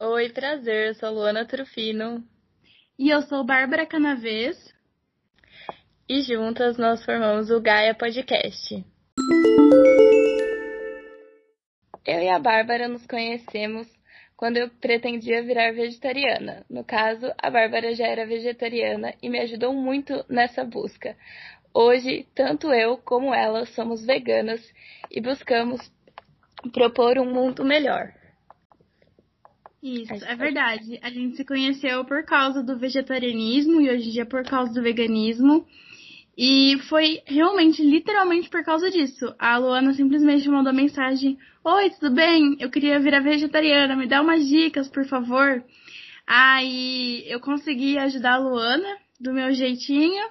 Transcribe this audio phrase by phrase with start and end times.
[0.00, 0.88] Oi, prazer.
[0.88, 2.22] Eu sou Luana Trufino.
[2.98, 4.74] E eu sou Bárbara Canavês.
[6.08, 8.84] E juntas nós formamos o Gaia Podcast.
[12.04, 13.86] Eu e a Bárbara nos conhecemos
[14.36, 16.66] quando eu pretendia virar vegetariana.
[16.68, 21.16] No caso, a Bárbara já era vegetariana e me ajudou muito nessa busca.
[21.72, 24.60] Hoje, tanto eu como ela somos veganas
[25.08, 25.80] e buscamos
[26.72, 28.12] propor um mundo melhor.
[29.84, 30.98] Isso, é verdade.
[31.02, 34.80] A gente se conheceu por causa do vegetarianismo e hoje em dia por causa do
[34.80, 35.66] veganismo.
[36.38, 39.34] E foi realmente, literalmente por causa disso.
[39.38, 42.56] A Luana simplesmente mandou mensagem: Oi, tudo bem?
[42.58, 45.62] Eu queria virar vegetariana, me dá umas dicas, por favor.
[46.26, 48.88] Aí eu consegui ajudar a Luana
[49.20, 50.24] do meu jeitinho.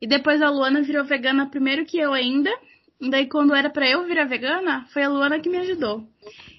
[0.00, 2.50] E depois a Luana virou vegana primeiro que eu ainda.
[2.98, 6.08] E daí quando era para eu virar vegana, foi a Luana que me ajudou.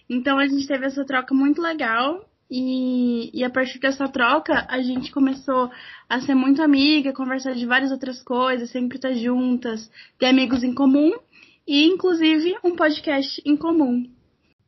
[0.07, 4.81] Então a gente teve essa troca muito legal e, e a partir dessa troca, a
[4.81, 5.70] gente começou
[6.07, 10.73] a ser muito amiga, conversar de várias outras coisas, sempre estar juntas, ter amigos em
[10.73, 11.12] comum
[11.68, 14.05] e, inclusive, um podcast em comum.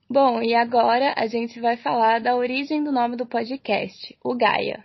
[0.10, 4.84] Bom, e agora a gente vai falar da origem do nome do podcast, o Gaia.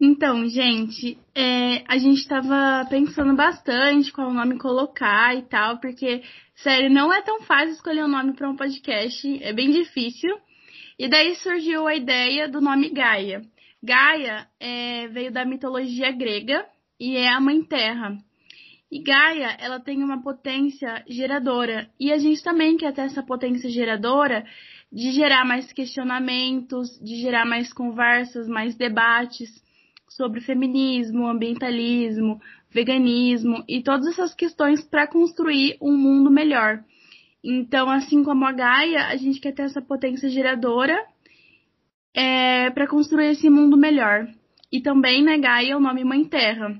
[0.00, 6.22] Então, gente, é, a gente estava pensando bastante qual nome colocar e tal, porque,
[6.56, 10.36] sério, não é tão fácil escolher um nome para um podcast, é bem difícil.
[10.98, 13.42] E daí surgiu a ideia do nome Gaia.
[13.82, 16.66] Gaia é, veio da mitologia grega
[16.98, 18.16] e é a mãe terra.
[18.90, 21.90] E Gaia, ela tem uma potência geradora.
[22.00, 24.46] E a gente também quer ter essa potência geradora
[24.90, 29.50] de gerar mais questionamentos, de gerar mais conversas, mais debates
[30.08, 36.82] sobre feminismo, ambientalismo, veganismo e todas essas questões para construir um mundo melhor.
[37.48, 40.98] Então, assim como a Gaia, a gente quer ter essa potência geradora
[42.12, 44.26] é, para construir esse mundo melhor.
[44.72, 46.76] E também, né, Gaia é o nome Mãe Terra.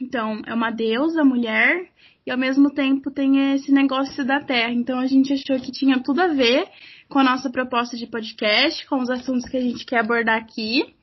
[0.00, 1.88] Então, é uma deusa, mulher,
[2.26, 4.72] e ao mesmo tempo tem esse negócio da terra.
[4.72, 6.66] Então, a gente achou que tinha tudo a ver
[7.08, 10.96] com a nossa proposta de podcast, com os assuntos que a gente quer abordar aqui.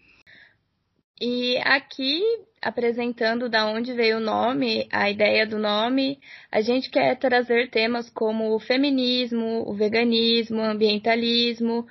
[1.22, 2.22] E aqui,
[2.62, 6.18] apresentando da onde veio o nome, a ideia do nome,
[6.50, 11.86] a gente quer trazer temas como o feminismo, o veganismo, o ambientalismo,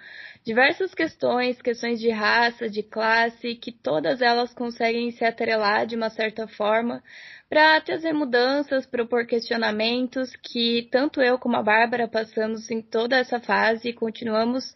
[0.47, 6.09] diversas questões, questões de raça, de classe, que todas elas conseguem se atrelar de uma
[6.09, 7.03] certa forma
[7.51, 13.39] para trazer mudanças, propor questionamentos que tanto eu como a Bárbara passamos em toda essa
[13.39, 14.75] fase e continuamos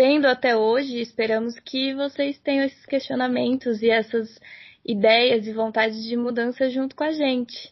[0.00, 0.98] tendo até hoje.
[0.98, 4.40] Esperamos que vocês tenham esses questionamentos e essas
[4.82, 7.70] ideias e vontades de mudança junto com a gente.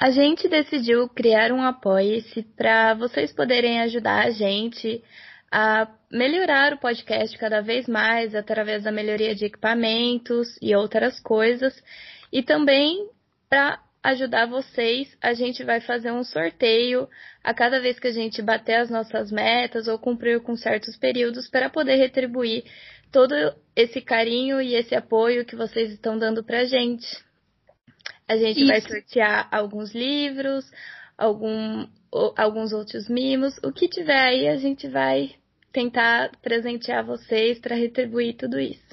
[0.00, 5.02] A gente decidiu criar um apoia-se para vocês poderem ajudar a gente
[5.50, 11.74] a melhorar o podcast cada vez mais através da melhoria de equipamentos e outras coisas,
[12.32, 13.10] e também
[13.50, 17.08] para ajudar vocês, a gente vai fazer um sorteio
[17.42, 21.48] a cada vez que a gente bater as nossas metas ou cumprir com certos períodos
[21.48, 22.64] para poder retribuir
[23.10, 23.34] todo
[23.74, 27.06] esse carinho e esse apoio que vocês estão dando pra gente.
[28.28, 28.68] A gente Isso.
[28.68, 30.64] vai sortear alguns livros,
[31.18, 31.86] algum,
[32.36, 35.34] alguns outros mimos, o que tiver aí a gente vai
[35.72, 38.86] tentar presentear vocês para retribuir tudo isso.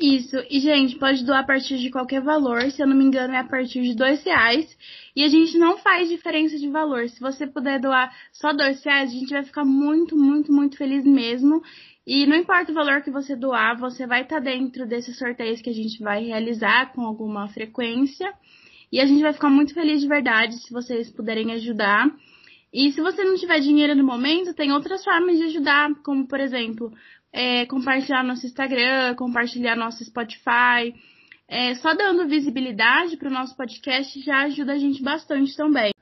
[0.00, 3.34] Isso, e gente, pode doar a partir de qualquer valor, se eu não me engano
[3.34, 4.66] é a partir de dois reais.
[5.14, 7.06] E a gente não faz diferença de valor.
[7.10, 11.04] Se você puder doar só dois reais, a gente vai ficar muito, muito, muito feliz
[11.04, 11.62] mesmo.
[12.06, 15.60] E não importa o valor que você doar, você vai estar tá dentro desses sorteios
[15.60, 18.32] que a gente vai realizar com alguma frequência.
[18.90, 22.10] E a gente vai ficar muito feliz de verdade se vocês puderem ajudar.
[22.72, 26.40] E se você não tiver dinheiro no momento, tem outras formas de ajudar, como por
[26.40, 26.90] exemplo,
[27.32, 30.94] é, compartilhar nosso Instagram, compartilhar nosso Spotify.
[31.48, 35.92] É, só dando visibilidade para o nosso podcast já ajuda a gente bastante também.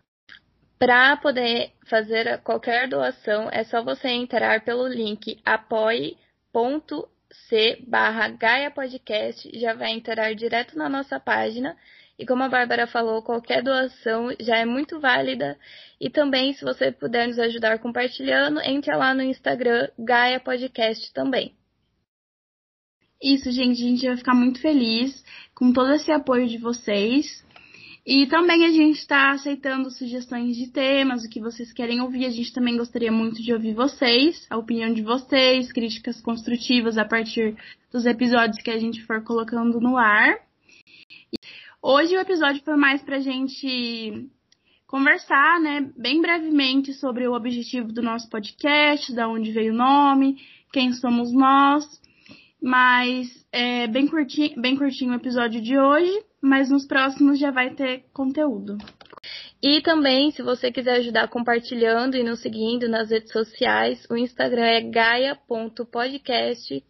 [0.78, 6.16] Para poder fazer qualquer doação, é só você entrar pelo link apoie.c
[7.86, 11.77] barra Gaia Podcast, já vai entrar direto na nossa página
[12.18, 15.56] e como a Bárbara falou, qualquer doação já é muito válida.
[16.00, 21.54] E também, se você puder nos ajudar compartilhando, entre lá no Instagram Gaia Podcast também.
[23.22, 25.24] Isso, gente, a gente vai ficar muito feliz
[25.54, 27.47] com todo esse apoio de vocês.
[28.04, 32.26] E também a gente está aceitando sugestões de temas, o que vocês querem ouvir.
[32.26, 37.04] A gente também gostaria muito de ouvir vocês, a opinião de vocês, críticas construtivas a
[37.04, 37.54] partir
[37.92, 40.47] dos episódios que a gente for colocando no ar.
[41.80, 44.28] Hoje o episódio foi mais pra gente
[44.84, 50.42] conversar, né, bem brevemente sobre o objetivo do nosso podcast, da onde veio o nome,
[50.72, 51.84] quem somos nós.
[52.60, 56.10] Mas é bem curtinho, bem curtinho o episódio de hoje,
[56.42, 58.77] mas nos próximos já vai ter conteúdo.
[59.63, 64.65] E também, se você quiser ajudar compartilhando e nos seguindo nas redes sociais, o Instagram
[64.65, 66.83] é gaia.podcast.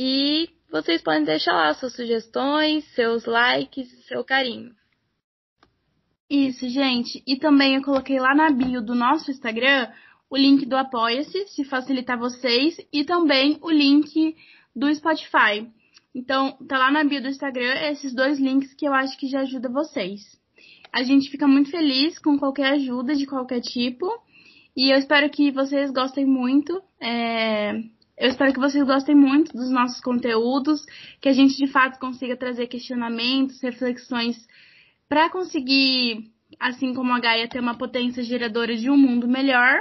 [0.00, 4.70] E vocês podem deixar lá suas sugestões, seus likes, seu carinho.
[6.30, 7.20] Isso, gente.
[7.26, 9.88] E também eu coloquei lá na bio do nosso Instagram
[10.30, 14.36] o link do Apoia-se, se facilitar vocês, e também o link
[14.76, 15.66] do Spotify.
[16.14, 19.40] Então, tá lá na bio do Instagram esses dois links que eu acho que já
[19.40, 20.20] ajuda vocês.
[20.92, 24.06] A gente fica muito feliz com qualquer ajuda de qualquer tipo.
[24.76, 26.80] E eu espero que vocês gostem muito.
[27.00, 27.82] É...
[28.18, 30.84] Eu espero que vocês gostem muito dos nossos conteúdos,
[31.20, 34.36] que a gente de fato consiga trazer questionamentos, reflexões
[35.08, 36.28] para conseguir,
[36.58, 39.80] assim como a Gaia, ter uma potência geradora de um mundo melhor.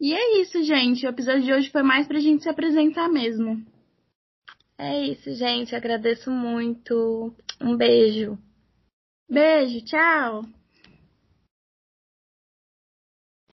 [0.00, 1.04] E é isso, gente.
[1.04, 3.62] O episódio de hoje foi mais pra gente se apresentar mesmo.
[4.78, 5.76] É isso, gente.
[5.76, 7.34] Agradeço muito.
[7.60, 8.38] Um beijo.
[9.28, 10.44] Beijo, tchau.